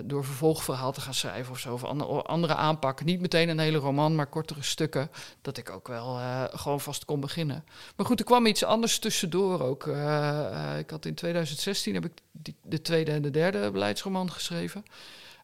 [0.06, 1.74] door vervolgverhaal te gaan schrijven of zo.
[1.74, 3.06] Of andere, andere aanpakken.
[3.06, 5.12] Niet meteen een hele roman, maar kortere stukken.
[5.42, 7.66] Dat ik ook wel uh, gewoon vast kon beginnen.
[7.96, 9.86] Maar goed, er kwam iets anders tussendoor ook.
[9.86, 14.84] Uh, ik had in 2016 heb ik die, de tweede en de derde beleidsroman geschreven.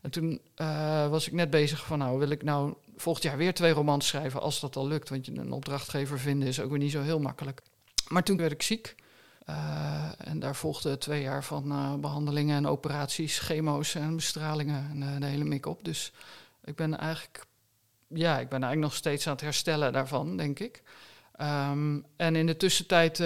[0.02, 0.42] En toen
[1.10, 4.42] was ik net bezig van, nou wil ik nou volgend jaar weer twee romans schrijven,
[4.42, 5.10] als dat al lukt.
[5.10, 7.62] Want een opdrachtgever vinden is ook weer niet zo heel makkelijk.
[8.08, 8.96] Maar toen werd ik ziek.
[9.50, 15.02] Uh, en daar volgden twee jaar van uh, behandelingen en operaties, chemo's en bestralingen en
[15.02, 15.84] uh, de hele mik op.
[15.84, 16.12] Dus
[16.64, 17.46] ik ben eigenlijk,
[18.08, 20.84] ja, ik ben eigenlijk nog steeds aan het herstellen daarvan, denk ik.
[21.42, 23.18] Um, en in de tussentijd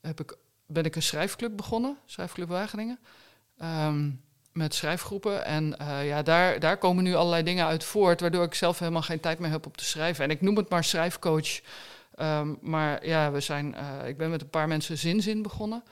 [0.00, 2.98] heb ik, ben ik een schrijfclub begonnen, Schrijfclub Wageningen.
[3.62, 5.44] Um, met schrijfgroepen.
[5.44, 9.20] En ja, daar, daar komen nu allerlei dingen uit voort, waardoor ik zelf helemaal geen
[9.20, 10.24] tijd meer heb om te schrijven.
[10.24, 11.60] En ik noem het maar schrijfcoach.
[12.18, 15.82] Um, maar ja, we zijn, uh, ik ben met een paar mensen Zinzin begonnen.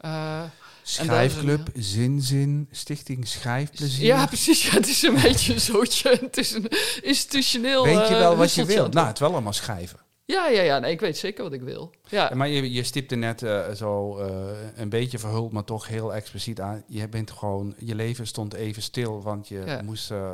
[0.00, 0.42] Uh,
[0.82, 4.06] Schrijfclub, een, Zinzin, Stichting Schrijfplezier.
[4.06, 4.66] Ja, precies.
[4.66, 6.18] Ja, het is een beetje een zootje.
[6.20, 6.68] Het is een
[7.02, 7.84] institutioneel.
[7.84, 8.88] Weet je wel wat je wil?
[8.88, 9.98] Nou, het wel allemaal schrijven.
[10.24, 10.78] Ja, ja, ja.
[10.78, 11.94] Nee, ik weet zeker wat ik wil.
[12.08, 12.28] Ja.
[12.28, 14.26] ja maar je, je stipte net uh, zo uh,
[14.74, 16.82] een beetje verhuld, maar toch heel expliciet aan.
[16.86, 19.82] Je bent gewoon, je leven stond even stil, want je ja.
[19.82, 20.32] moest uh,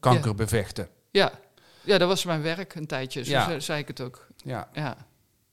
[0.00, 0.34] kanker ja.
[0.34, 0.88] bevechten.
[1.10, 1.32] Ja,
[1.88, 3.24] ja, dat was mijn werk een tijdje.
[3.24, 3.60] Zo ja.
[3.60, 4.26] zei ik het ook.
[4.36, 4.68] Ja.
[4.72, 4.96] ja.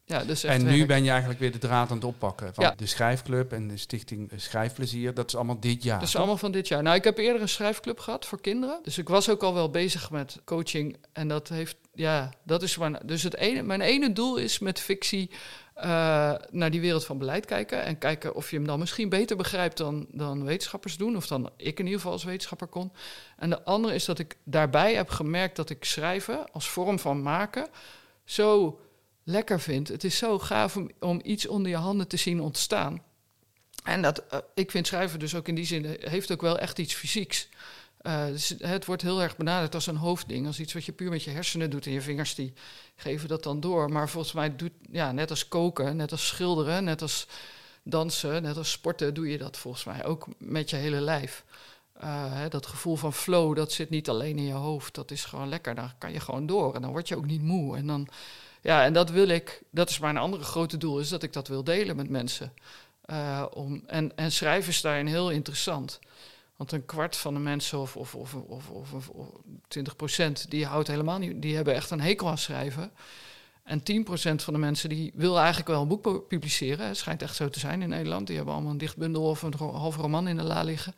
[0.07, 0.87] Ja, dus en nu werk.
[0.87, 2.53] ben je eigenlijk weer de draad aan het oppakken.
[2.53, 2.73] Van ja.
[2.75, 5.13] de schrijfclub en de stichting Schrijfplezier.
[5.13, 5.99] Dat is allemaal dit jaar.
[5.99, 6.83] Dat is allemaal van dit jaar.
[6.83, 8.79] Nou, ik heb eerder een schrijfclub gehad voor kinderen.
[8.83, 10.97] Dus ik was ook al wel bezig met coaching.
[11.13, 12.99] En dat heeft, ja, dat is mijn.
[13.05, 15.31] Dus het ene, mijn ene doel is met fictie
[16.51, 17.83] naar die wereld van beleid kijken.
[17.83, 21.15] En kijken of je hem dan misschien beter begrijpt dan, dan wetenschappers doen.
[21.15, 22.91] Of dan ik in ieder geval als wetenschapper kon.
[23.37, 27.21] En de andere is dat ik daarbij heb gemerkt dat ik schrijven als vorm van
[27.21, 27.67] maken
[28.23, 28.79] zo
[29.23, 29.87] lekker vind.
[29.87, 33.01] Het is zo gaaf om, om iets onder je handen te zien ontstaan.
[33.83, 36.79] En dat, uh, ik vind schrijven dus ook in die zin, heeft ook wel echt
[36.79, 37.49] iets fysieks.
[38.07, 41.09] Uh, dus het wordt heel erg benaderd als een hoofdding, als iets wat je puur
[41.09, 42.53] met je hersenen doet en je vingers die
[42.95, 43.91] geven dat dan door.
[43.91, 47.27] Maar volgens mij doet, ja, net als koken, net als schilderen, net als
[47.83, 51.43] dansen, net als sporten, doe je dat volgens mij ook met je hele lijf.
[52.03, 55.25] Uh, hè, dat gevoel van flow, dat zit niet alleen in je hoofd, dat is
[55.25, 55.75] gewoon lekker.
[55.75, 57.77] Dan kan je gewoon door en dan word je ook niet moe.
[57.77, 58.07] En dan,
[58.61, 61.47] ja, en dat wil ik, dat is mijn andere grote doel, is dat ik dat
[61.47, 62.53] wil delen met mensen.
[63.05, 65.99] Uh, om, en, en schrijven is daarin heel interessant.
[66.55, 69.27] Want een kwart van de mensen, of, of, of, of, of, of
[69.67, 72.91] 20 procent, die houdt helemaal niet, die hebben echt een hekel aan schrijven.
[73.63, 76.87] En 10 procent van de mensen die wil eigenlijk wel een boek publiceren.
[76.87, 78.27] Het schijnt echt zo te zijn in Nederland.
[78.27, 80.95] Die hebben allemaal een dichtbundel of een halve roman in de la liggen.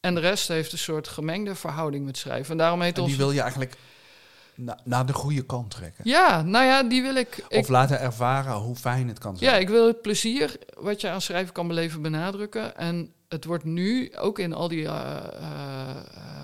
[0.00, 2.50] En de rest heeft een soort gemengde verhouding met schrijven.
[2.50, 3.76] En daarom heet en die wil je eigenlijk
[4.54, 6.08] na, naar de goede kant trekken.
[6.08, 7.58] Ja, nou ja, die wil ik, ik...
[7.58, 9.50] Of laten ervaren hoe fijn het kan zijn.
[9.50, 12.76] Ja, ik wil het plezier wat je aan schrijven kan beleven benadrukken.
[12.76, 15.96] En het wordt nu, ook in al die uh, uh,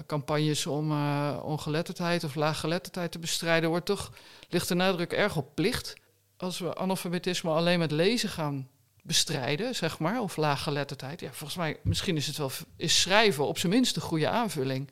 [0.06, 0.92] campagnes om
[1.40, 4.12] ongeletterdheid of laaggeletterdheid te bestrijden, wordt toch,
[4.48, 5.94] ligt de nadruk erg op plicht.
[6.36, 8.68] Als we analfabetisme alleen met lezen gaan
[9.02, 11.20] bestrijden, zeg maar, of laaggeletterdheid.
[11.20, 14.90] Ja, volgens mij, misschien is het wel, is schrijven op zijn minst een goede aanvulling.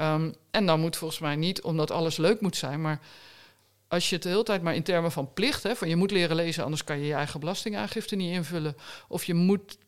[0.00, 3.00] Um, en dan moet volgens mij niet omdat alles leuk moet zijn, maar
[3.88, 6.10] als je het de hele tijd maar in termen van plicht, hè, van je moet
[6.10, 8.76] leren lezen, anders kan je je eigen belastingaangifte niet invullen.
[9.08, 9.78] Of je moet,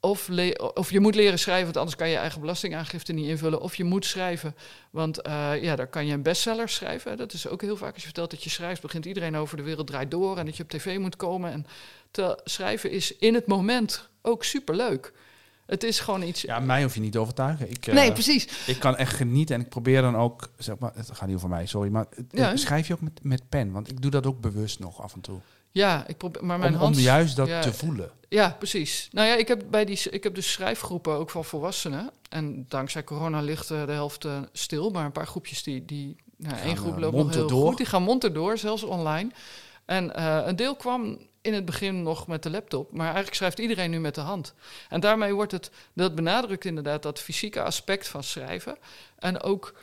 [0.00, 0.28] of,
[0.74, 3.60] of je moet leren schrijven, want anders kan je eigen belastingaangifte niet invullen.
[3.60, 4.54] Of je moet schrijven,
[4.90, 7.16] want uh, ja, dan kan je een bestseller schrijven.
[7.16, 9.62] Dat is ook heel vaak als je vertelt dat je schrijft, begint iedereen over de
[9.62, 11.52] wereld draait door en dat je op tv moet komen.
[11.52, 11.66] En
[12.10, 14.88] te schrijven is in het moment ook superleuk.
[14.90, 15.12] leuk.
[15.68, 16.42] Het is gewoon iets.
[16.42, 17.70] Ja, mij hoef je niet te overtuigen.
[17.70, 18.66] Ik, nee, uh, precies.
[18.66, 21.48] Ik kan echt genieten en ik probeer dan ook, zeg maar, het gaat niet over
[21.48, 22.56] mij, sorry, maar ja.
[22.56, 23.72] schrijf je ook met, met pen?
[23.72, 25.40] Want ik doe dat ook bewust nog af en toe.
[25.70, 28.10] Ja, ik probeer, maar mijn om, hand, om juist dat ja, te voelen.
[28.28, 29.08] Ja, precies.
[29.12, 32.10] Nou ja, ik heb bij die, ik heb dus schrijfgroepen ook van volwassenen.
[32.30, 36.16] En dankzij corona ligt uh, de helft uh, stil, maar een paar groepjes die, die
[36.36, 37.68] nou, één groep loopt nog heel door.
[37.68, 39.30] goed, die gaan monter door, zelfs online.
[39.84, 43.58] En uh, een deel kwam in het begin nog met de laptop, maar eigenlijk schrijft
[43.58, 44.54] iedereen nu met de hand.
[44.88, 48.78] En daarmee wordt het, dat benadrukt inderdaad dat fysieke aspect van schrijven.
[49.18, 49.74] En ook,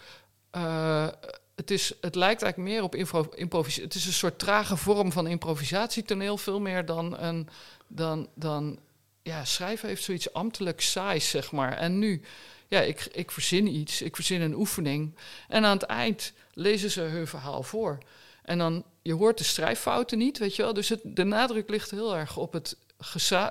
[0.55, 1.07] uh,
[1.55, 2.95] het, is, het lijkt eigenlijk meer op
[3.35, 3.83] improvisatie.
[3.83, 7.49] Het is een soort trage vorm van improvisatietoneel, veel meer dan een.
[7.87, 8.79] Dan, dan,
[9.21, 11.73] ja, schrijven heeft zoiets ambtelijk saais, zeg maar.
[11.73, 12.21] En nu,
[12.67, 15.15] ja, ik, ik verzin iets, ik verzin een oefening.
[15.47, 17.97] En aan het eind lezen ze hun verhaal voor.
[18.43, 20.73] En dan, je hoort de schrijffouten niet, weet je wel.
[20.73, 22.77] Dus het, de nadruk ligt heel erg op het,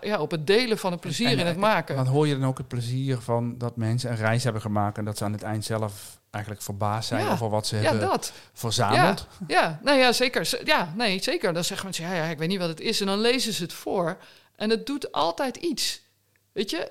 [0.01, 1.97] ja, op het delen van het plezier en, in het maken.
[1.97, 4.99] Want hoor je dan ook het plezier van dat mensen een reis hebben gemaakt...
[4.99, 8.09] en dat ze aan het eind zelf eigenlijk verbaasd zijn over wat ze ja, hebben
[8.09, 8.33] dat.
[8.53, 9.27] verzameld?
[9.47, 10.61] Ja, ja, nou ja, zeker.
[10.65, 11.53] Ja, nee, zeker.
[11.53, 13.01] Dan zeggen mensen, ja, ja, ik weet niet wat het is.
[13.01, 14.17] En dan lezen ze het voor
[14.57, 16.03] en het doet altijd iets.
[16.53, 16.91] Weet je,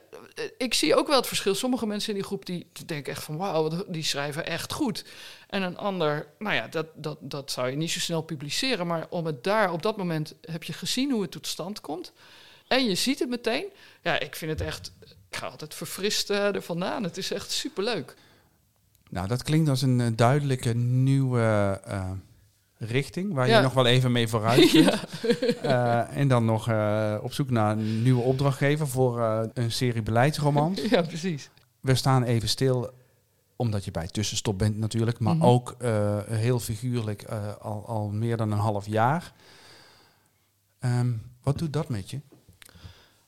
[0.58, 1.56] ik zie ook wel het verschil.
[1.56, 5.06] Sommige mensen in die groep die denken echt van wauw, die schrijven echt goed.
[5.49, 8.88] En een ander, nou ja, dat, dat, dat zou je niet zo snel publiceren.
[8.88, 12.12] Maar om het daar, op dat moment heb je gezien hoe het tot stand komt.
[12.67, 13.65] En je ziet het meteen.
[14.01, 14.91] Ja, ik vind het echt,
[15.29, 17.03] ik ga altijd verfrist uh, er vandaan.
[17.03, 18.15] Het is echt superleuk.
[19.13, 21.82] Nou, dat klinkt als een uh, duidelijke nieuwe...
[21.88, 22.12] Uh
[22.78, 25.08] richting, waar je nog wel even mee vooruit kunt.
[25.63, 26.71] uh, en dan nog
[27.21, 29.21] op zoek naar een nieuwe opdrachtgever voor
[29.54, 30.82] een serie beleidsromans.
[30.89, 31.49] ja, precies.
[31.80, 32.91] We staan even stil,
[33.56, 35.49] omdat je bij tussenstop bent natuurlijk, maar mm -hmm.
[35.49, 35.76] ook
[36.30, 37.23] heel figuurlijk
[37.62, 39.34] al, al meer dan een half jaar.
[40.80, 42.19] Um, wat doet dat met je?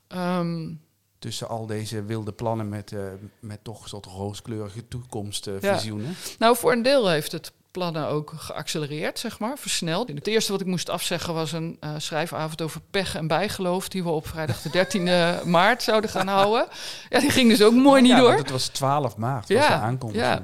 [0.07, 0.79] Um,
[1.25, 2.93] Tussen al deze wilde plannen met,
[3.39, 6.07] met toch een soort rooskleurige toekomstvisioenen.
[6.07, 6.29] Ja.
[6.39, 10.07] Nou, voor een deel heeft het plannen ook geaccelereerd, zeg maar, versneld.
[10.07, 13.87] Het eerste wat ik moest afzeggen was een uh, schrijfavond over pech en bijgeloof...
[13.87, 14.85] die we op vrijdag de
[15.41, 16.67] 13e maart zouden gaan houden.
[17.09, 18.33] Ja, die ging dus ook mooi niet ja, door.
[18.33, 20.17] Het was 12 maart, ja, was de.
[20.17, 20.41] Ja.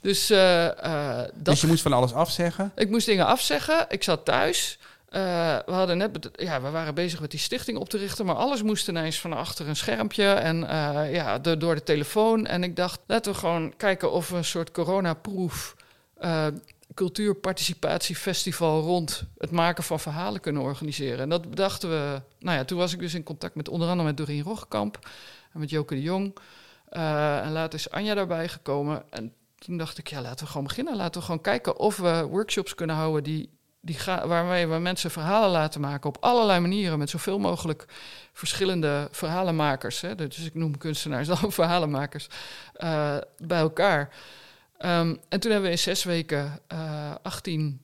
[0.00, 2.72] Dus, uh, uh, dat dus je moest van alles afzeggen?
[2.76, 3.86] Ik moest dingen afzeggen.
[3.88, 4.78] Ik zat thuis.
[5.10, 8.34] Uh, we, hadden net, ja, we waren bezig met die stichting op te richten, maar
[8.34, 12.46] alles moest ineens van achter een schermpje en uh, ja, door de telefoon.
[12.46, 15.76] En ik dacht, laten we gewoon kijken of we een soort coronaproef
[16.20, 16.46] uh,
[16.94, 21.18] cultuurparticipatiefestival rond het maken van verhalen kunnen organiseren.
[21.18, 22.22] En dat bedachten we.
[22.38, 24.98] Nou ja, toen was ik dus in contact met onder andere met Doreen Roggekamp
[25.52, 26.36] en met Joke de Jong.
[26.88, 29.02] En later is Anja daarbij gekomen.
[29.10, 30.96] En toen dacht ik, ja, laten we gewoon beginnen.
[30.96, 35.10] Laten we gewoon kijken of we workshops kunnen houden die die ga, waarmee we mensen
[35.10, 37.84] verhalen laten maken op allerlei manieren, met zoveel mogelijk
[38.32, 40.00] verschillende verhalenmakers.
[40.00, 42.28] Hè, dus ik noem kunstenaars dan verhalenmakers
[42.76, 44.08] uh, bij elkaar.
[44.78, 47.80] Um, en toen hebben we in zes weken uh, 18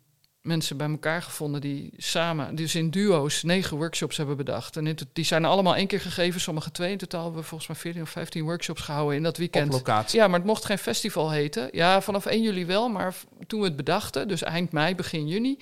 [0.46, 4.76] mensen bij elkaar gevonden die samen, dus in duo's, negen workshops hebben bedacht.
[4.76, 6.90] En die zijn allemaal één keer gegeven, sommige twee.
[6.90, 9.66] In totaal hebben we volgens mij 14 of 15 workshops gehouden in dat weekend.
[9.66, 10.18] Op locatie?
[10.18, 11.68] Ja, maar het mocht geen festival heten.
[11.72, 13.14] Ja, vanaf 1 juli wel, maar
[13.46, 15.58] toen we het bedachten, dus eind mei, begin juni,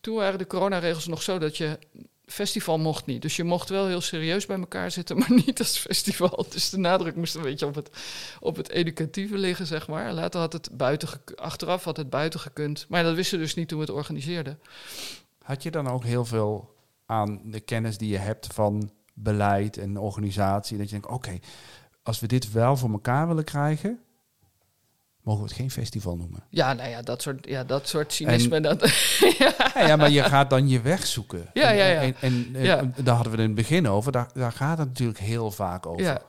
[0.00, 1.78] toen waren de coronaregels nog zo dat je
[2.26, 3.22] festival mocht niet.
[3.22, 6.46] Dus je mocht wel heel serieus bij elkaar zitten, maar niet als festival.
[6.50, 7.90] Dus de nadruk moest een beetje op het,
[8.40, 10.12] op het educatieve liggen, zeg maar.
[10.12, 12.86] Later had het buiten, achteraf had het buiten gekund.
[12.88, 14.58] Maar dat wisten dus niet toen we het organiseerden.
[15.42, 16.74] Had je dan ook heel veel
[17.06, 20.76] aan de kennis die je hebt van beleid en organisatie?
[20.76, 21.38] Dat je denkt, oké,
[22.02, 24.00] als we dit wel voor elkaar willen krijgen,
[25.24, 26.44] mogen we het geen festival noemen.
[26.48, 28.60] Ja, nou ja, dat soort, ja, dat soort cynisme.
[28.60, 28.80] dat,
[29.38, 29.54] ja.
[29.74, 29.96] ja.
[29.96, 31.50] maar je gaat dan je weg zoeken.
[31.52, 32.00] Ja, ja, ja.
[32.00, 34.12] En, en, en daar hadden we in het begin over.
[34.12, 36.02] Daar, daar gaat het natuurlijk heel vaak over.
[36.02, 36.22] Ja,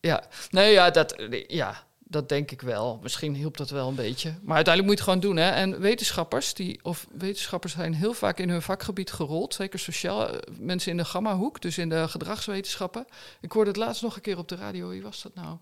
[0.00, 0.24] ja.
[0.50, 1.14] nee, ja, dat,
[1.46, 2.98] ja, dat denk ik wel.
[3.02, 4.34] Misschien hielp dat wel een beetje.
[4.42, 5.44] Maar uiteindelijk moet je het gewoon doen.
[5.44, 5.50] Hè?
[5.50, 9.54] En wetenschappers, die, of wetenschappers zijn heel vaak in hun vakgebied gerold.
[9.54, 10.28] Zeker sociaal.
[10.28, 13.04] Eh, mensen in de gamma-hoek, dus in de gedragswetenschappen.
[13.40, 14.88] Ik hoorde het laatst nog een keer op de radio.
[14.88, 15.56] Wie was dat nou?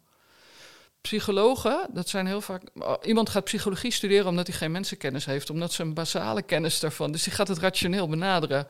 [1.00, 2.62] Psychologen, dat zijn heel vaak.
[3.02, 7.12] Iemand gaat psychologie studeren omdat hij geen mensenkennis heeft, omdat ze een basale kennis daarvan.
[7.12, 8.66] Dus die gaat het rationeel benaderen.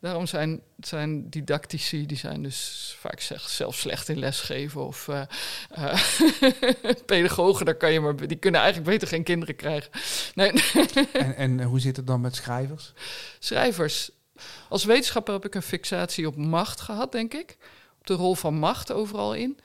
[0.00, 4.86] Daarom zijn, zijn didactici, die zijn dus vaak zelf slecht in lesgeven.
[4.86, 5.22] Of uh,
[5.78, 6.02] uh,
[7.06, 9.90] pedagogen, daar kan je maar, die kunnen eigenlijk beter geen kinderen krijgen.
[10.34, 10.52] Nee.
[11.12, 12.92] en, en hoe zit het dan met schrijvers?
[13.38, 14.10] Schrijvers.
[14.68, 17.56] Als wetenschapper heb ik een fixatie op macht gehad, denk ik.
[17.98, 19.58] Op de rol van macht overal in.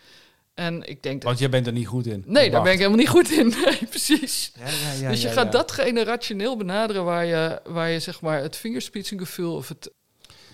[0.54, 1.24] En ik denk dat...
[1.24, 2.24] Want jij bent er niet goed in.
[2.26, 3.54] Nee, daar ben ik helemaal niet goed in.
[3.66, 4.52] Nee, precies.
[4.60, 8.42] Ja, ja, ja, dus je gaat datgene rationeel benaderen waar je, waar je zeg maar
[8.42, 9.92] het vingerspitsengevoel of het,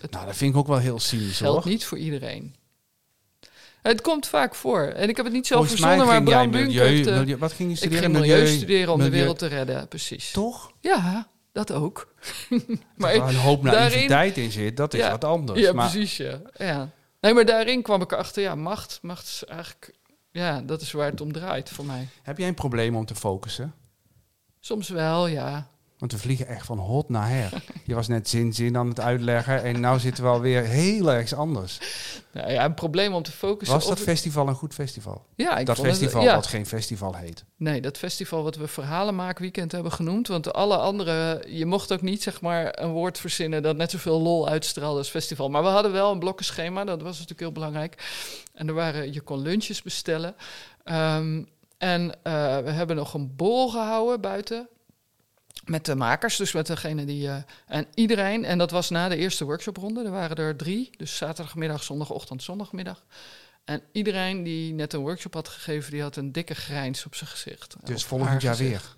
[0.01, 0.11] het...
[0.11, 2.55] Nou, dat vind ik ook wel heel cynisch geldt niet voor iedereen.
[3.81, 4.81] Het komt vaak voor.
[4.81, 8.03] En ik heb het niet zo verzonnen, maar Bram milieu, Wat ging je studeren?
[8.03, 10.31] Ik ging milieu, studeren om de wereld te redden, precies.
[10.31, 10.71] Toch?
[10.79, 12.13] Ja, dat ook.
[12.95, 15.59] maar waar een hoop naïviteit daarin, in zit, dat is wat anders.
[15.59, 16.41] Ja, precies, ja.
[16.57, 16.89] ja.
[17.19, 19.93] Nee, maar daarin kwam ik erachter, ja, macht, macht is eigenlijk,
[20.31, 22.07] ja, dat is waar het om draait voor mij.
[22.23, 23.73] Heb jij een probleem om te focussen?
[24.59, 25.69] Soms wel, ja.
[25.99, 27.63] Want we vliegen echt van hot naar her.
[27.83, 31.33] Je was net zin zin aan het uitleggen en nu zitten we alweer heel ergens
[31.33, 31.79] anders.
[32.31, 33.77] Nou ja, een probleem om te focussen.
[33.77, 35.25] Was dat festival een goed festival?
[35.35, 37.43] Ja, ik dat festival wat geen festival heet.
[37.55, 40.27] Nee, dat festival wat we Verhalenmaakweekend hebben genoemd.
[40.27, 44.21] Want alle andere, je mocht ook niet zeg maar een woord verzinnen dat net zoveel
[44.21, 45.49] lol uitstraalde als festival.
[45.49, 48.03] Maar we hadden wel een blokkenschema, dat was natuurlijk heel belangrijk.
[48.53, 50.35] En er waren, je kon lunches bestellen.
[50.85, 52.11] Um, en uh,
[52.57, 54.67] we hebben nog een bol gehouden buiten
[55.65, 57.27] met de makers, dus met degene die.
[57.27, 57.35] Uh,
[57.67, 61.83] en iedereen, en dat was na de eerste workshopronde, er waren er drie, dus zaterdagmiddag,
[61.83, 63.03] zondagochtend, zondagmiddag.
[63.65, 67.29] En iedereen die net een workshop had gegeven, die had een dikke grijns op zijn
[67.29, 67.75] gezicht.
[67.83, 68.95] Dus volgend jaar weer?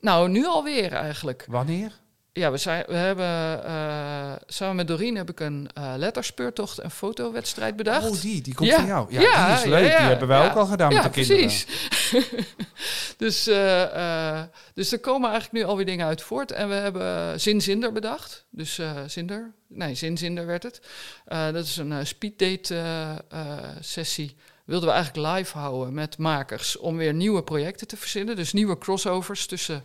[0.00, 1.44] Nou, nu alweer eigenlijk.
[1.48, 1.92] Wanneer?
[2.32, 6.90] Ja, we, zijn, we hebben uh, samen met Doreen heb ik een uh, letterspeurtocht en
[6.90, 8.10] fotowedstrijd bedacht.
[8.10, 9.12] Oh, die, die komt van jou.
[9.12, 9.82] Ja, ja, die is leuk.
[9.82, 11.40] die hebben wij ook al gedaan met de kinderen.
[11.40, 11.66] precies.
[13.16, 14.42] dus, uh,
[14.74, 16.52] dus er komen eigenlijk nu alweer dingen uit voort.
[16.52, 18.46] En we hebben Zinzinder bedacht.
[18.50, 20.80] Dus Zinder, nee, Zinzinder werd het.
[21.26, 22.84] dat is een speeddate
[23.80, 24.36] sessie
[24.68, 28.36] wilden we eigenlijk live houden met makers om weer nieuwe projecten te verzinnen.
[28.36, 29.84] Dus nieuwe crossovers tussen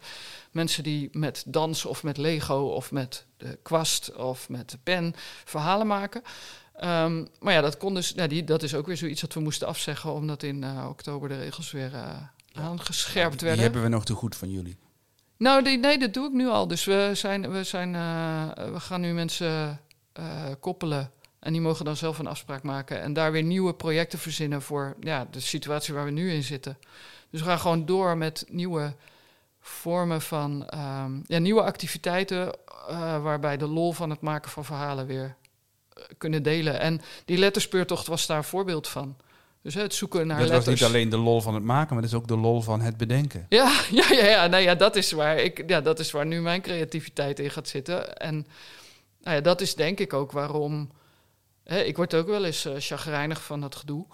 [0.53, 5.13] mensen die met dans of met Lego of met de kwast of met de pen
[5.45, 6.21] verhalen maken.
[6.83, 9.39] Um, maar ja, dat, kon dus, ja, die, dat is ook weer zoiets dat we
[9.39, 12.09] moesten afzeggen, omdat in uh, oktober de regels weer uh,
[12.53, 13.53] aangescherpt werden.
[13.53, 14.77] Die hebben we nog te goed van jullie.
[15.37, 16.67] Nou, die, nee, dat doe ik nu al.
[16.67, 19.79] Dus we, zijn, we, zijn, uh, we gaan nu mensen
[20.59, 21.11] koppelen.
[21.39, 23.01] En die mogen dan zelf een afspraak maken.
[23.01, 26.77] En daar weer nieuwe projecten verzinnen voor ja, de situatie waar we nu in zitten.
[27.29, 28.95] Dus we gaan gewoon door met nieuwe
[29.65, 32.57] vormen van um, ja, nieuwe activiteiten
[32.89, 35.35] uh, waarbij de lol van het maken van verhalen weer
[35.97, 36.79] uh, kunnen delen.
[36.79, 39.17] En die letterspeurtocht was daar een voorbeeld van.
[39.61, 40.65] Dus het zoeken naar dat letters.
[40.65, 42.81] was niet alleen de lol van het maken, maar dat is ook de lol van
[42.81, 43.45] het bedenken.
[43.49, 46.41] Ja, ja, ja, ja, nou ja, dat is waar ik, ja, dat is waar nu
[46.41, 48.17] mijn creativiteit in gaat zitten.
[48.17, 48.47] En
[49.21, 50.91] nou ja, dat is denk ik ook waarom.
[51.63, 54.05] Hè, ik word ook wel eens uh, chagrijnig van dat gedoe.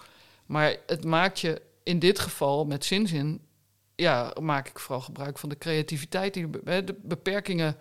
[0.45, 3.41] Maar het maakt je in dit geval met zinzin
[3.99, 7.75] ja, maak ik vooral gebruik van de creativiteit, die, de beperkingen.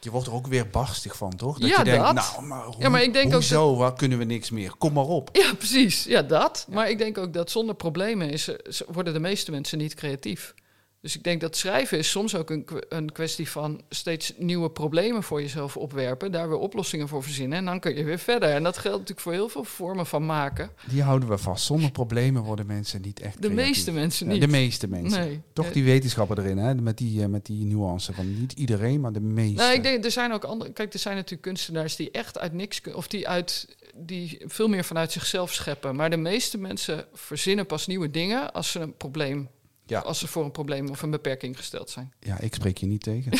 [0.00, 1.58] Je wordt er ook weer barstig van, toch?
[1.58, 2.14] Dat ja, je denkt, dat.
[2.14, 3.78] nou, maar, hoe, ja, maar ik denk hoezo, ook dat...
[3.78, 4.74] waar kunnen we niks meer?
[4.78, 5.28] Kom maar op.
[5.32, 6.04] Ja, precies.
[6.04, 6.66] Ja, dat.
[6.70, 8.50] Maar ik denk ook dat zonder problemen is,
[8.88, 10.54] worden de meeste mensen niet creatief.
[11.00, 15.22] Dus ik denk dat schrijven is soms ook een, een kwestie van steeds nieuwe problemen
[15.22, 18.48] voor jezelf opwerpen, daar weer oplossingen voor verzinnen en dan kun je weer verder.
[18.48, 20.70] En dat geldt natuurlijk voor heel veel vormen van maken.
[20.88, 21.64] Die houden we vast.
[21.64, 23.42] Zonder problemen worden mensen niet echt.
[23.42, 24.40] De meeste mensen niet.
[24.40, 25.20] de meeste mensen.
[25.20, 25.40] Nee.
[25.52, 26.74] Toch die wetenschappen erin, hè?
[26.74, 29.62] Met die, uh, met die nuance van niet iedereen, maar de meeste.
[29.62, 30.72] Nou, ik denk, er zijn ook andere.
[30.72, 34.84] Kijk, er zijn natuurlijk kunstenaars die echt uit niks of die uit die veel meer
[34.84, 35.96] vanuit zichzelf scheppen.
[35.96, 39.48] Maar de meeste mensen verzinnen pas nieuwe dingen als ze een probleem
[39.90, 40.00] ja.
[40.00, 42.12] Als ze voor een probleem of een beperking gesteld zijn.
[42.20, 43.32] Ja, ik spreek je niet tegen.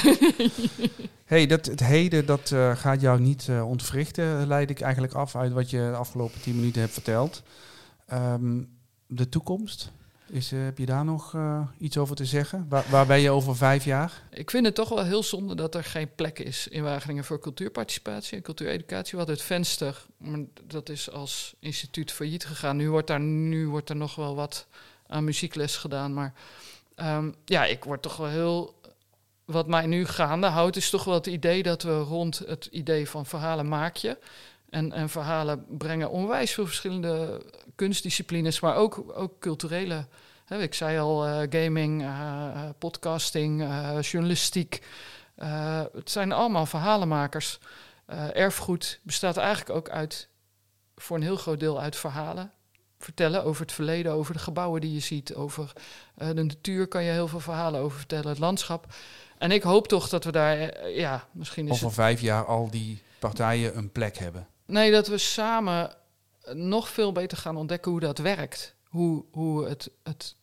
[1.24, 5.36] hey, dat, het heden dat uh, gaat jou niet uh, ontwrichten, leid ik eigenlijk af
[5.36, 7.42] uit wat je de afgelopen tien minuten hebt verteld.
[8.12, 8.68] Um,
[9.06, 9.90] de toekomst,
[10.28, 11.36] is, uh, heb je daar nog
[11.78, 12.66] iets over te zeggen?
[12.68, 14.22] Waar, waar, ben je over vijf jaar?
[14.30, 17.38] Ik vind het toch wel heel zonde dat er geen plek is in Wageningen voor
[17.38, 19.10] cultuurparticipatie en cultuureducatie.
[19.10, 22.76] We hadden het venster, maar dat is als instituut failliet gegaan.
[22.76, 24.66] Nu wordt, daar, nu wordt er nog wel wat
[25.10, 26.14] aan muziekles gedaan.
[26.14, 26.32] Maar
[26.96, 28.78] um, ja, ik word toch wel heel.
[29.44, 33.08] Wat mij nu gaande houdt, is toch wel het idee dat we rond het idee
[33.08, 34.18] van verhalen maak je.
[34.68, 37.42] En, en verhalen brengen onwijs veel verschillende
[37.74, 40.06] kunstdisciplines, maar ook, ook culturele.
[40.48, 44.82] Ik zei al, uh, gaming, uh, podcasting, uh, journalistiek.
[45.92, 47.58] het zijn allemaal verhalenmakers.
[48.32, 50.28] erfgoed bestaat eigenlijk ook uit,
[50.96, 52.52] voor een heel groot deel uit verhalen
[53.04, 55.72] vertellen over het verleden, over de gebouwen die je ziet, over
[56.18, 58.86] uh, de natuur kan je heel veel verhalen over vertellen, het landschap.
[59.38, 62.70] En ik hoop toch dat we daar, uh, ja, misschien is Over vijf jaar al
[62.70, 64.46] die partijen een plek hebben.
[64.66, 65.94] Nee, dat we samen
[66.52, 68.74] nog veel beter gaan ontdekken hoe dat werkt.
[68.90, 70.34] Hoe, hoe het, het,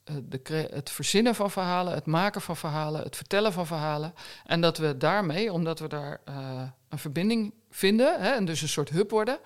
[0.71, 4.13] het verzinnen van verhalen, het maken van verhalen, het vertellen van verhalen.
[4.45, 8.67] En dat we daarmee, omdat we daar uh, een verbinding vinden hè, en dus een
[8.67, 9.39] soort hub worden,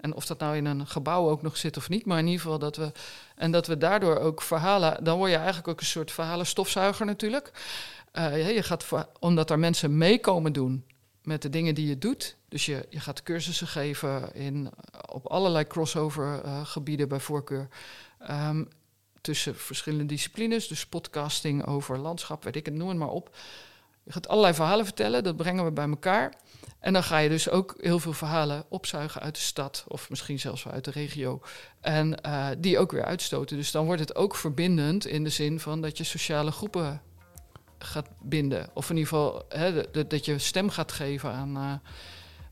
[0.00, 2.40] en of dat nou in een gebouw ook nog zit of niet, maar in ieder
[2.40, 2.92] geval dat we.
[3.34, 5.04] En dat we daardoor ook verhalen.
[5.04, 7.50] Dan word je eigenlijk ook een soort verhalenstofzuiger natuurlijk.
[8.12, 8.86] Uh, je gaat,
[9.20, 10.84] omdat er mensen meekomen doen
[11.22, 12.36] met de dingen die je doet.
[12.48, 14.70] Dus je, je gaat cursussen geven in,
[15.10, 17.68] op allerlei crossover uh, gebieden bij voorkeur.
[18.30, 18.68] Um,
[19.20, 20.68] tussen verschillende disciplines.
[20.68, 23.36] Dus podcasting over landschap, weet ik het, noem het maar op.
[24.02, 26.34] Je gaat allerlei verhalen vertellen, dat brengen we bij elkaar.
[26.80, 30.40] En dan ga je dus ook heel veel verhalen opzuigen uit de stad, of misschien
[30.40, 31.40] zelfs wel uit de regio.
[31.80, 33.56] En uh, die ook weer uitstoten.
[33.56, 37.00] Dus dan wordt het ook verbindend in de zin van dat je sociale groepen
[37.78, 38.70] gaat binden.
[38.74, 41.72] Of in ieder geval hè, dat je stem gaat geven aan, uh,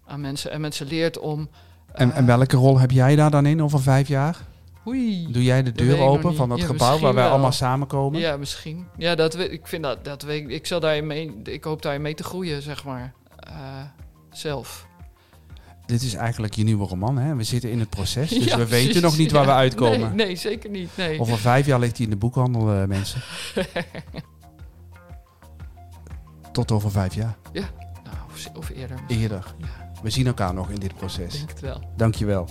[0.06, 0.50] aan mensen.
[0.50, 1.50] En mensen leert om.
[1.92, 4.38] en, en welke rol heb jij daar dan in over vijf jaar?
[4.86, 8.20] Oei, Doe jij de deur open van dat gebouw waar wij allemaal samenkomen?
[8.20, 8.86] Ja, misschien.
[8.96, 10.66] Ja, dat, ik vind dat, dat weet ik.
[10.66, 13.14] zal daarin mee, ik hoop daarin mee te groeien, zeg maar.
[13.48, 13.54] Uh,
[14.32, 14.86] zelf.
[15.86, 17.34] Dit is eigenlijk je nieuwe roman, hè?
[17.34, 20.16] We zitten in het proces, dus we weten nog niet waar we uitkomen.
[20.16, 20.90] Nee, nee, zeker niet.
[20.96, 21.20] Nee.
[21.20, 23.20] Over vijf jaar ligt hij in de boekhandel, uh, mensen.
[26.52, 27.36] Tot over vijf jaar.
[27.52, 27.70] Ja,
[28.04, 28.98] nou, of, of eerder.
[29.08, 29.54] Eerder.
[29.58, 29.92] Ja.
[30.02, 31.32] We zien elkaar nog in dit proces.
[31.32, 31.80] Denk het wel.
[31.96, 32.48] Dankjewel.